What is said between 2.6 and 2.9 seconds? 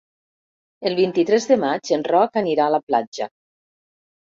a la